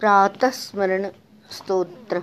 प्रातस्मरण 0.00 1.06
स्तोत्र। 1.50 2.20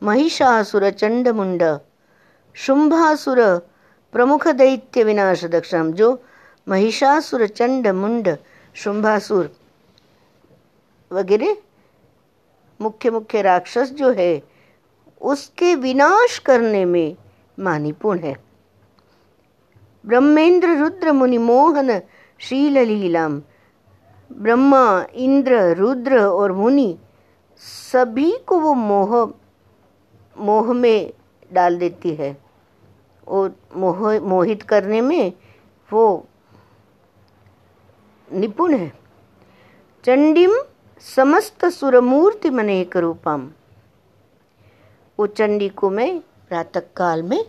महिषासुरचण्डमुण्ड। 0.01 1.63
शुम्भासुर 2.55 3.39
प्रमुख 4.13 4.47
दैत्य 4.61 5.03
विनाश 5.03 5.45
दक्षम 5.45 5.91
जो 5.91 6.09
महिषासुर 6.67 7.41
चंड 7.47 7.87
मुंड 8.01 8.25
शुंभासुर 8.75 9.45
वगैरह, 11.11 11.55
मुख्य 12.79 13.09
मुख्य 13.11 13.41
राक्षस 13.41 13.91
जो 13.91 14.11
है, 14.11 14.41
उसके 15.21 15.75
विनाश 15.75 16.37
करने 16.39 16.83
में 16.85 17.15
मानिपुण 17.57 18.19
है। 18.19 18.35
ब्रह्मेंद्र 20.05 20.77
रुद्र 20.77 21.11
मुनि 21.11 21.37
मोहन 21.37 21.99
शील 22.39 22.77
लीलाम 22.79 23.41
ब्रह्मा, 24.31 25.05
इंद्र, 25.13 25.75
रुद्र 25.75 26.19
और 26.19 26.51
मुनि, 26.51 26.97
सभी 27.91 28.31
को 28.47 28.59
वो 28.59 28.73
मोह 28.73 29.33
मोह 30.35 30.71
में 30.73 31.13
डाल 31.51 31.77
देती 31.77 32.13
है 32.15 32.35
और 33.27 33.55
मोह, 33.75 34.19
मोहित 34.19 34.61
करने 34.61 35.01
में 35.01 35.33
वो 35.89 36.27
निपुण 38.27 38.75
है। 38.75 38.91
चंडीम 40.03 40.51
समस्त 41.01 41.65
सुरमूर्ति 41.65 42.49
मनेक 42.49 42.97
रूपम 42.97 43.49
वो 45.19 45.27
चंडी 45.27 45.69
को 45.69 45.89
मैं 45.89 46.19
प्रातः 46.49 46.81
काल 46.97 47.23
में 47.23 47.45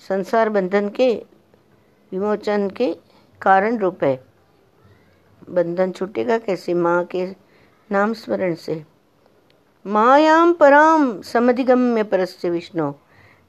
संसार 0.09 0.49
बंधन 0.49 0.89
के 0.89 1.15
विमोचन 2.13 2.69
के 2.71 2.93
कारण 3.43 3.79
रूप 3.79 4.05
है। 4.05 4.17
बंधन 5.51 5.93
छूटेगा 5.93 6.39
कैसे? 6.39 6.75
माँ 6.75 7.05
के 7.05 7.27
नाम 7.91 8.13
स्मरण 8.13 8.55
से। 8.55 8.85
मायाम 9.87 10.53
पराम 10.53 11.21
समधिगम्य 11.23 12.03
परस्य 12.03 12.51
विष्णु। 12.51 12.93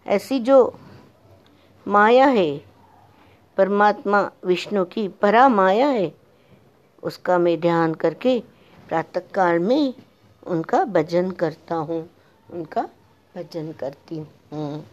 ऐसी 0.05 0.39
जो 0.39 0.79
माया 1.87 2.25
है, 2.25 2.57
परमात्मा 3.57 4.29
विष्णु 4.45 4.83
की 4.85 5.07
परा 5.07 5.47
माया 5.49 5.87
है 5.87 6.24
उसका 7.05 7.37
मैं 7.37 7.59
ध्यान 7.61 7.93
करके 7.93 8.39
प्रातः 8.87 9.21
काल 9.33 9.59
में 9.59 9.93
उनका 10.43 10.83
भजन 10.85 11.31
करता 11.31 11.75
हूँ 11.75 11.99
उनका 12.49 12.81
भजन 13.35 13.71
करती 13.79 14.17
हूँ। 14.51 14.83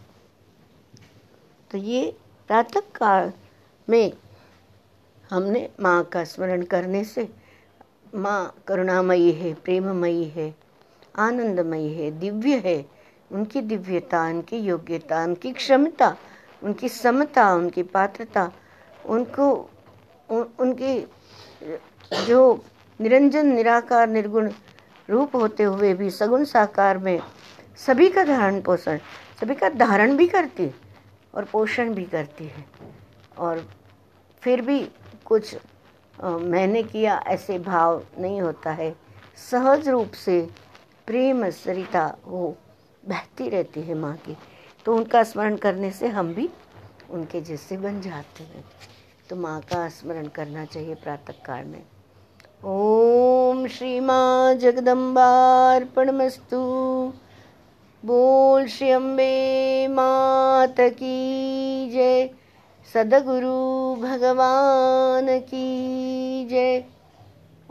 तो 1.71 1.77
ये 1.77 2.05
प्रातः 2.49 2.81
काल 2.95 3.31
में 3.87 4.11
हमने 5.29 5.67
माँ 5.81 6.03
का 6.03 6.23
स्मरण 6.23 6.63
करने 6.63 7.03
से 7.03 7.27
माँ 8.15 8.53
करुणामयी 8.67 9.31
है 9.31 9.53
प्रेममयी 9.63 10.23
है 10.35 10.53
आनंदमयी 11.19 11.93
है 11.93 12.11
दिव्य 12.19 12.61
है। 12.65 12.83
उनकी 13.31 13.61
दिव्यता 13.61 14.27
उनकी 14.29 14.57
योग्यता 14.59 15.23
उनकी 15.23 15.51
क्षमता 15.53 16.15
उनकी 16.61 16.89
समता 16.89 17.53
उनकी 17.55 17.83
पात्रता 17.83 18.51
उनको 19.05 19.49
उन, 20.29 20.45
उनकी 20.59 20.99
जो 22.27 22.63
निरंजन, 22.99 23.47
निराकार, 23.47 24.07
निर्गुण 24.09 24.49
रूप 25.09 25.35
होते 25.35 25.63
हुए 25.63 25.93
भी 25.93 26.09
सगुण 26.09 26.43
साकार 26.45 26.97
में 26.97 27.19
सभी 27.77 28.09
का 28.09 28.23
धारण 28.23 28.61
पोषण, 28.61 28.97
सभी 29.41 29.55
का 29.55 29.69
धारण 29.69 30.15
भी 30.17 30.27
करती 30.27 30.69
और 31.33 31.43
पोषण 31.43 31.93
भी 31.93 32.03
करती 32.05 32.45
है। 32.45 32.65
और 33.37 33.65
फिर 34.43 34.61
भी 34.61 34.79
कुछ 35.25 35.55
मैंने 36.17 36.83
किया 36.83 37.21
ऐसे 37.27 37.57
भाव 37.59 38.03
नहीं 38.19 38.41
होता 38.41 38.71
है। 38.71 38.93
सहज 39.51 39.87
रूप 39.89 40.11
से 40.15 40.41
प्रेम 41.07 41.49
सरिता 41.51 42.05
वो 42.25 42.55
बहती 43.03 43.49
रहती 43.49 43.81
है 43.81 43.93
माँ 43.93 44.15
की। 44.17 44.37
तो 44.85 44.95
उनका 44.95 45.23
स्मरण 45.23 45.55
करने 45.55 45.91
से 45.91 46.07
हम 46.07 46.33
भी 46.33 46.49
उनके 47.09 47.41
जैसे 47.41 47.77
बन 47.77 48.01
जाते 48.01 48.43
हैं। 48.43 48.63
तो 49.33 49.39
माँ 49.39 49.61
का 49.61 49.89
स्मरण 49.89 50.27
करना 50.27 50.65
चाहिए 50.65 50.95
प्रातः 50.95 51.33
काल 51.33 51.65
में। 51.65 51.83
ओम 52.65 53.67
श्री 53.67 53.99
माँ 53.99 54.53
जगदम्बार्पणमस्तु। 54.53 57.13
बोल 58.05 58.67
श्री 58.67 58.89
अम्बे 58.89 59.87
मात 59.87 60.75
की 60.79 61.89
जय। 61.89 62.29
सदगुरु 62.93 64.01
भगवान 64.01 65.39
की 65.39 66.45
जय। 66.45 66.83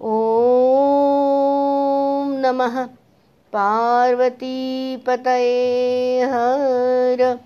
ओम 0.00 2.32
नमः। 2.32 2.88
पार्वती 3.52 4.96
पतये 4.96 6.20
हर 6.20 7.38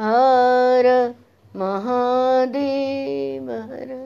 हर। 0.00 1.14
महादेव 1.58 3.50
हर 3.50 4.05